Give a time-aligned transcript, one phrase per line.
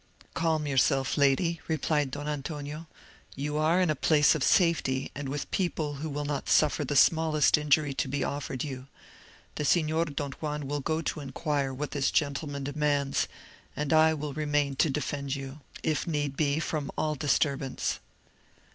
[0.33, 2.87] "Calm yourself, lady," replied Don Antonio;
[3.35, 6.95] "you are in a place of safety, and with people who will not suffer the
[6.95, 8.87] smallest injury to be offered you.
[9.57, 13.27] The Signor Don Juan will go to inquire what this gentleman demands,
[13.75, 17.99] and I will remain to defend you, if need be, from all disturbance."